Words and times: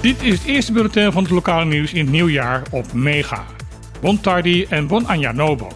Dit 0.00 0.22
is 0.22 0.32
het 0.38 0.44
eerste 0.44 0.72
bulletin 0.72 1.12
van 1.12 1.22
het 1.22 1.32
lokale 1.32 1.64
nieuws 1.64 1.92
in 1.92 2.00
het 2.00 2.10
nieuwjaar 2.10 2.62
op 2.70 2.92
Mega. 2.92 3.44
Bon 4.00 4.20
tardi 4.20 4.64
en 4.64 4.86
bon 4.86 5.04
año 5.06 5.34
novo. 5.34 5.68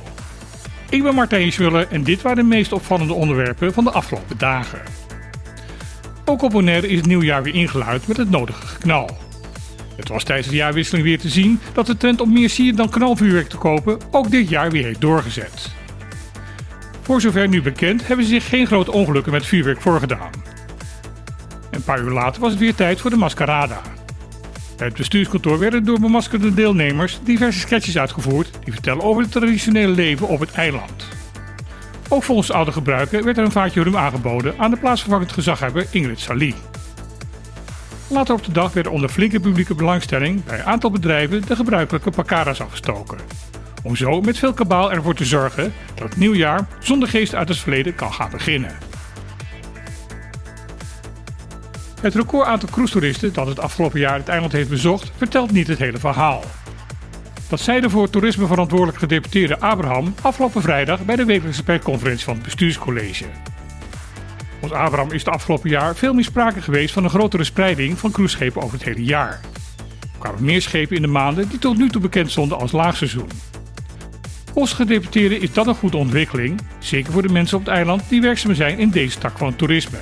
Ik 0.90 1.02
ben 1.02 1.14
Martijn 1.14 1.52
Schwulle 1.52 1.86
en 1.86 2.02
dit 2.02 2.22
waren 2.22 2.36
de 2.36 2.50
meest 2.50 2.72
opvallende 2.72 3.12
onderwerpen 3.12 3.72
van 3.72 3.84
de 3.84 3.90
afgelopen 3.90 4.38
dagen. 4.38 4.80
Ook 6.24 6.42
op 6.42 6.50
Bonaire 6.50 6.88
is 6.88 6.96
het 6.96 7.06
nieuwjaar 7.06 7.42
weer 7.42 7.54
ingeluid 7.54 8.06
met 8.06 8.16
het 8.16 8.30
nodige 8.30 8.66
geknal. 8.66 9.16
Het 9.96 10.08
was 10.08 10.24
tijdens 10.24 10.48
de 10.48 10.56
jaarwisseling 10.56 11.04
weer 11.04 11.18
te 11.18 11.28
zien 11.28 11.60
dat 11.72 11.86
de 11.86 11.96
trend 11.96 12.20
om 12.20 12.32
meer 12.32 12.50
sier 12.50 12.76
dan 12.76 12.88
knalvuurwerk 12.88 13.48
te 13.48 13.56
kopen 13.56 13.98
ook 14.10 14.30
dit 14.30 14.48
jaar 14.48 14.70
weer 14.70 14.84
heeft 14.84 15.00
doorgezet. 15.00 15.70
Voor 17.00 17.20
zover 17.20 17.48
nu 17.48 17.62
bekend 17.62 18.06
hebben 18.06 18.26
zich 18.26 18.48
geen 18.48 18.66
grote 18.66 18.92
ongelukken 18.92 19.32
met 19.32 19.46
vuurwerk 19.46 19.80
voorgedaan. 19.80 20.30
Een 21.82 21.94
paar 21.94 22.02
uur 22.02 22.10
later 22.10 22.40
was 22.40 22.50
het 22.50 22.60
weer 22.60 22.74
tijd 22.74 23.00
voor 23.00 23.10
de 23.10 23.16
mascarada. 23.16 23.80
Bij 24.76 24.86
het 24.86 24.96
bestuurskantoor 24.96 25.58
werden 25.58 25.84
door 25.84 26.00
bemaskerde 26.00 26.54
deelnemers 26.54 27.20
diverse 27.24 27.58
sketches 27.58 27.98
uitgevoerd 27.98 28.50
die 28.64 28.72
vertellen 28.72 29.02
over 29.02 29.22
het 29.22 29.32
traditionele 29.32 29.92
leven 29.92 30.28
op 30.28 30.40
het 30.40 30.52
eiland. 30.52 31.08
Ook 32.08 32.22
volgens 32.22 32.50
oude 32.50 32.72
gebruiken 32.72 33.24
werd 33.24 33.38
er 33.38 33.44
een 33.44 33.50
vaatje 33.50 33.82
rum 33.82 33.96
aangeboden 33.96 34.54
aan 34.58 34.70
de 34.70 34.76
plaatsvervangend 34.76 35.32
gezaghebber 35.32 35.86
Ingrid 35.90 36.20
Salie. 36.20 36.54
Later 38.08 38.34
op 38.34 38.44
de 38.44 38.52
dag 38.52 38.72
werden 38.72 38.92
onder 38.92 39.08
flinke 39.08 39.40
publieke 39.40 39.74
belangstelling 39.74 40.44
bij 40.44 40.58
een 40.58 40.64
aantal 40.64 40.90
bedrijven 40.90 41.46
de 41.46 41.56
gebruikelijke 41.56 42.10
pakara's 42.10 42.60
afgestoken. 42.60 43.18
Om 43.82 43.96
zo 43.96 44.20
met 44.20 44.38
veel 44.38 44.52
kabaal 44.52 44.92
ervoor 44.92 45.14
te 45.14 45.24
zorgen 45.24 45.72
dat 45.94 46.08
het 46.08 46.16
nieuwjaar 46.16 46.66
zonder 46.80 47.08
geest 47.08 47.34
uit 47.34 47.48
het 47.48 47.58
verleden 47.58 47.94
kan 47.94 48.12
gaan 48.12 48.30
beginnen. 48.30 48.91
Het 52.02 52.14
record 52.14 52.46
aantal 52.46 52.68
cruistoeristen 52.68 53.32
dat 53.32 53.46
het 53.46 53.60
afgelopen 53.60 54.00
jaar 54.00 54.18
het 54.18 54.28
eiland 54.28 54.52
heeft 54.52 54.68
bezocht, 54.68 55.12
vertelt 55.16 55.52
niet 55.52 55.66
het 55.66 55.78
hele 55.78 55.98
verhaal. 55.98 56.44
Dat 57.48 57.60
zei 57.60 57.80
de 57.80 57.90
voor 57.90 58.10
toerisme 58.10 58.46
verantwoordelijk 58.46 58.98
gedeputeerde 58.98 59.58
Abraham 59.58 60.14
afgelopen 60.22 60.62
vrijdag 60.62 61.04
bij 61.04 61.16
de 61.16 61.24
wekelijkse 61.24 61.62
persconferentie 61.62 62.24
van 62.24 62.34
het 62.34 62.42
bestuurscollege. 62.42 63.24
Volgens 64.60 64.80
Abraham 64.80 65.12
is 65.12 65.24
de 65.24 65.30
afgelopen 65.30 65.70
jaar 65.70 65.96
veel 65.96 66.14
meer 66.14 66.24
sprake 66.24 66.62
geweest 66.62 66.92
van 66.94 67.04
een 67.04 67.10
grotere 67.10 67.44
spreiding 67.44 67.98
van 67.98 68.10
cruiseschepen 68.10 68.62
over 68.62 68.78
het 68.78 68.86
hele 68.86 69.04
jaar. 69.04 69.40
Er 70.00 70.18
kwamen 70.18 70.44
meer 70.44 70.62
schepen 70.62 70.96
in 70.96 71.02
de 71.02 71.08
maanden 71.08 71.48
die 71.48 71.58
tot 71.58 71.78
nu 71.78 71.88
toe 71.88 72.00
bekend 72.00 72.30
stonden 72.30 72.58
als 72.58 72.72
laagseizoen. 72.72 73.30
Volgens 74.52 74.74
gedeputeerde 74.74 75.38
is 75.38 75.52
dat 75.52 75.66
een 75.66 75.74
goede 75.74 75.96
ontwikkeling, 75.96 76.60
zeker 76.78 77.12
voor 77.12 77.22
de 77.22 77.32
mensen 77.32 77.58
op 77.58 77.64
het 77.64 77.74
eiland 77.74 78.02
die 78.08 78.20
werkzaam 78.20 78.54
zijn 78.54 78.78
in 78.78 78.90
deze 78.90 79.18
tak 79.18 79.38
van 79.38 79.56
toerisme. 79.56 79.98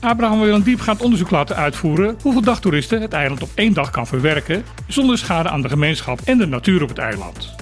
Abraham 0.00 0.40
wil 0.40 0.54
een 0.54 0.62
diepgaand 0.62 1.02
onderzoek 1.02 1.30
laten 1.30 1.56
uitvoeren 1.56 2.16
hoeveel 2.22 2.42
dagtoeristen 2.42 3.00
het 3.00 3.12
eiland 3.12 3.42
op 3.42 3.50
één 3.54 3.72
dag 3.72 3.90
kan 3.90 4.06
verwerken 4.06 4.64
zonder 4.86 5.18
schade 5.18 5.48
aan 5.48 5.62
de 5.62 5.68
gemeenschap 5.68 6.20
en 6.24 6.38
de 6.38 6.46
natuur 6.46 6.82
op 6.82 6.88
het 6.88 6.98
eiland. 6.98 7.54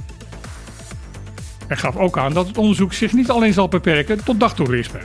Hij 1.66 1.76
gaf 1.76 1.96
ook 1.96 2.18
aan 2.18 2.32
dat 2.32 2.46
het 2.46 2.58
onderzoek 2.58 2.92
zich 2.92 3.12
niet 3.12 3.30
alleen 3.30 3.52
zal 3.52 3.68
beperken 3.68 4.24
tot 4.24 4.40
dagtoerisme. 4.40 4.98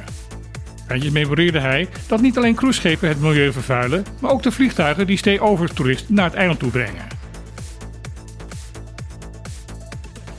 Eindjes 0.87 1.11
memoreerde 1.11 1.59
hij 1.59 1.87
dat 2.07 2.21
niet 2.21 2.37
alleen 2.37 2.55
cruiseschepen 2.55 3.07
het 3.07 3.21
milieu 3.21 3.51
vervuilen, 3.51 4.05
maar 4.21 4.31
ook 4.31 4.43
de 4.43 4.51
vliegtuigen 4.51 5.07
die 5.07 5.17
stay-over 5.17 5.73
toeristen 5.73 6.15
naar 6.15 6.25
het 6.25 6.33
eiland 6.33 6.59
toe 6.59 6.71
brengen. 6.71 7.12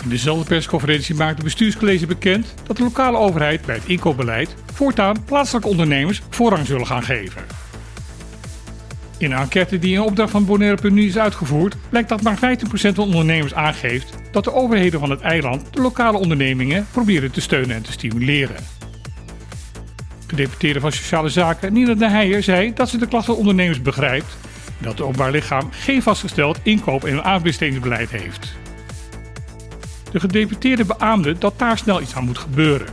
In 0.04 0.10
dezelfde 0.10 0.44
persconferentie 0.44 1.14
maakte 1.14 1.42
bestuurscollege 1.42 2.06
bekend 2.06 2.54
dat 2.66 2.76
de 2.76 2.82
lokale 2.82 3.18
overheid 3.18 3.66
bij 3.66 3.74
het 3.74 3.84
inkoopbeleid 3.86 4.54
voortaan 4.72 5.24
plaatselijke 5.24 5.68
ondernemers 5.68 6.22
voorrang 6.30 6.66
zullen 6.66 6.86
gaan 6.86 7.02
geven. 7.02 7.42
In 9.18 9.32
een 9.32 9.38
enquête 9.38 9.78
die 9.78 9.94
in 9.94 10.00
opdracht 10.00 10.30
van 10.30 10.44
Bonaire.nu 10.44 11.06
is 11.06 11.18
uitgevoerd, 11.18 11.76
blijkt 11.88 12.08
dat 12.08 12.22
maar 12.22 12.36
15% 12.36 12.38
van 12.72 13.04
ondernemers 13.04 13.54
aangeeft 13.54 14.14
dat 14.32 14.44
de 14.44 14.52
overheden 14.52 15.00
van 15.00 15.10
het 15.10 15.20
eiland 15.20 15.72
de 15.72 15.80
lokale 15.80 16.18
ondernemingen 16.18 16.86
proberen 16.90 17.30
te 17.30 17.40
steunen 17.40 17.76
en 17.76 17.82
te 17.82 17.92
stimuleren. 17.92 18.56
Gedeputeerde 20.26 20.80
van 20.80 20.92
Sociale 20.92 21.28
Zaken 21.28 21.72
Nina 21.72 21.94
de 21.94 22.08
Heijer 22.08 22.42
zei 22.42 22.72
dat 22.74 22.88
ze 22.88 22.98
de 22.98 23.08
klachten 23.08 23.36
ondernemers 23.36 23.82
begrijpt 23.82 24.36
dat 24.78 24.92
het 24.92 25.00
openbaar 25.00 25.30
lichaam 25.30 25.68
geen 25.70 26.02
vastgesteld 26.02 26.58
inkoop- 26.62 27.04
en 27.04 27.24
aanbestedingsbeleid 27.24 28.10
heeft. 28.10 28.63
De 30.14 30.20
gedeputeerde 30.20 30.84
beaamde 30.84 31.38
dat 31.38 31.58
daar 31.58 31.78
snel 31.78 32.00
iets 32.00 32.14
aan 32.14 32.24
moet 32.24 32.38
gebeuren. 32.38 32.86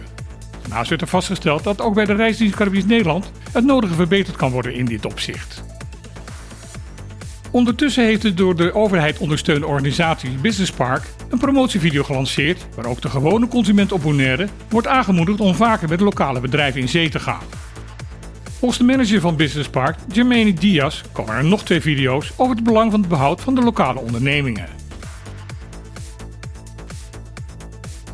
Daarnaast 0.61 0.89
werd 0.89 1.01
er 1.01 1.07
vastgesteld 1.07 1.63
dat 1.63 1.81
ook 1.81 1.93
bij 1.93 2.05
de 2.05 2.13
Reisdienst 2.13 2.55
Caribisch 2.55 2.85
Nederland 2.85 3.31
het 3.51 3.65
nodige 3.65 3.93
verbeterd 3.93 4.35
kan 4.35 4.51
worden 4.51 4.73
in 4.73 4.85
dit 4.85 5.05
opzicht. 5.05 5.63
Ondertussen 7.51 8.05
heeft 8.05 8.21
de 8.21 8.33
door 8.33 8.55
de 8.55 8.73
overheid 8.73 9.17
ondersteunde 9.17 9.65
organisatie 9.65 10.29
Business 10.29 10.71
Park 10.71 11.03
een 11.29 11.37
promotievideo 11.37 12.03
gelanceerd 12.03 12.65
waar 12.75 12.85
ook 12.85 13.01
de 13.01 13.09
gewone 13.09 13.47
consument 13.47 13.91
op 13.91 14.01
Bonaire 14.01 14.47
wordt 14.69 14.87
aangemoedigd 14.87 15.39
om 15.39 15.55
vaker 15.55 15.89
met 15.89 15.99
lokale 15.99 16.39
bedrijven 16.39 16.81
in 16.81 16.89
zee 16.89 17.09
te 17.09 17.19
gaan. 17.19 17.43
Volgens 18.57 18.79
de 18.79 18.85
manager 18.85 19.21
van 19.21 19.35
Business 19.35 19.69
Park, 19.69 19.97
Jermaine 20.11 20.53
Diaz, 20.53 21.01
komen 21.11 21.35
er 21.35 21.45
nog 21.45 21.63
twee 21.63 21.81
video's 21.81 22.31
over 22.37 22.55
het 22.55 22.63
belang 22.63 22.91
van 22.91 22.99
het 22.99 23.09
behoud 23.09 23.41
van 23.41 23.55
de 23.55 23.61
lokale 23.61 23.99
ondernemingen. 23.99 24.80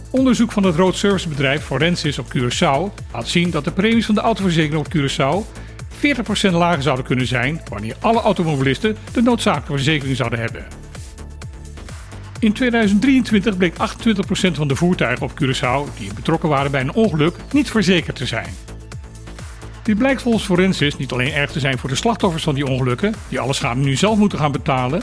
Onderzoek 0.09 0.51
van 0.51 0.63
het 0.63 0.75
road 0.75 0.95
servicebedrijf 0.95 1.63
Forensis 1.63 2.19
op 2.19 2.35
Curaçao 2.35 3.03
laat 3.13 3.27
zien 3.27 3.49
dat 3.49 3.63
de 3.63 3.71
premies 3.71 4.05
van 4.05 4.15
de 4.15 4.21
autoverzekering 4.21 4.85
op 4.85 4.93
Curaçao 4.95 5.45
40% 6.49 6.51
lager 6.51 6.81
zouden 6.81 7.05
kunnen 7.05 7.27
zijn 7.27 7.61
wanneer 7.69 7.95
alle 7.99 8.21
automobilisten 8.21 8.97
de 9.11 9.21
noodzakelijke 9.21 9.73
verzekering 9.73 10.17
zouden 10.17 10.39
hebben. 10.39 10.65
In 12.39 12.53
2023 12.53 13.57
bleek 13.57 13.73
28% 13.73 13.77
van 14.51 14.67
de 14.67 14.75
voertuigen 14.75 15.25
op 15.25 15.31
Curaçao 15.31 15.97
die 15.97 16.13
betrokken 16.13 16.49
waren 16.49 16.71
bij 16.71 16.81
een 16.81 16.93
ongeluk 16.93 17.35
niet 17.51 17.69
verzekerd 17.69 18.15
te 18.15 18.25
zijn. 18.25 18.53
Dit 19.83 19.97
blijkt 19.97 20.21
volgens 20.21 20.45
Forensis 20.45 20.97
niet 20.97 21.11
alleen 21.11 21.33
erg 21.33 21.51
te 21.51 21.59
zijn 21.59 21.77
voor 21.77 21.89
de 21.89 21.95
slachtoffers 21.95 22.43
van 22.43 22.55
die 22.55 22.65
ongelukken, 22.65 23.13
die 23.29 23.39
alle 23.39 23.53
schade 23.53 23.79
nu 23.79 23.95
zelf 23.95 24.17
moeten 24.17 24.39
gaan 24.39 24.51
betalen, 24.51 25.01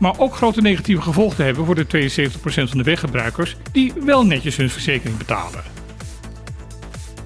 maar 0.00 0.18
ook 0.18 0.34
grote 0.34 0.60
negatieve 0.60 1.02
gevolgen 1.02 1.36
te 1.36 1.42
hebben 1.42 1.64
voor 1.64 1.74
de 1.74 1.86
72% 1.86 2.32
van 2.42 2.78
de 2.78 2.82
weggebruikers 2.82 3.56
die 3.72 3.92
wel 4.04 4.26
netjes 4.26 4.56
hun 4.56 4.70
verzekering 4.70 5.18
betalen. 5.18 5.62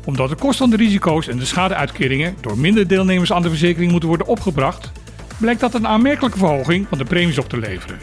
Omdat 0.04 0.28
de 0.28 0.34
kosten 0.34 0.68
van 0.68 0.76
de 0.76 0.84
risico's 0.84 1.28
en 1.28 1.38
de 1.38 1.44
schadeuitkeringen 1.44 2.36
door 2.40 2.58
minder 2.58 2.86
deelnemers 2.86 3.32
aan 3.32 3.42
de 3.42 3.48
verzekering 3.48 3.90
moeten 3.90 4.08
worden 4.08 4.26
opgebracht, 4.26 4.92
blijkt 5.38 5.60
dat 5.60 5.74
een 5.74 5.86
aanmerkelijke 5.86 6.38
verhoging 6.38 6.86
van 6.88 6.98
de 6.98 7.04
premies 7.04 7.38
op 7.38 7.48
te 7.48 7.58
leveren. 7.58 7.98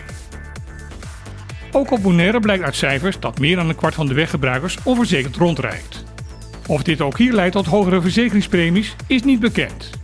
Ook 1.71 1.91
op 1.91 2.01
Bonaire 2.01 2.39
blijkt 2.39 2.63
uit 2.63 2.75
cijfers 2.75 3.19
dat 3.19 3.39
meer 3.39 3.55
dan 3.55 3.69
een 3.69 3.75
kwart 3.75 3.93
van 3.93 4.07
de 4.07 4.13
weggebruikers 4.13 4.77
onverzekerd 4.83 5.35
rondrijdt. 5.35 6.03
Of 6.67 6.83
dit 6.83 7.01
ook 7.01 7.17
hier 7.17 7.33
leidt 7.33 7.55
tot 7.55 7.65
hogere 7.65 8.01
verzekeringspremies 8.01 8.95
is 9.07 9.23
niet 9.23 9.39
bekend. 9.39 10.00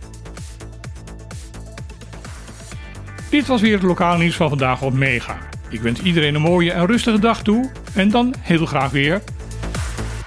Dit 3.30 3.46
was 3.46 3.60
weer 3.60 3.72
het 3.72 3.82
lokale 3.82 4.18
nieuws 4.18 4.36
van 4.36 4.48
vandaag 4.48 4.82
op 4.82 4.92
Mega. 4.92 5.38
Ik 5.68 5.80
wens 5.80 6.00
iedereen 6.00 6.34
een 6.34 6.40
mooie 6.40 6.72
en 6.72 6.86
rustige 6.86 7.18
dag 7.18 7.42
toe 7.42 7.70
en 7.94 8.10
dan 8.10 8.34
heel 8.40 8.66
graag 8.66 8.90
weer. 8.90 9.22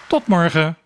Tot 0.08 0.28
morgen. 0.28 0.81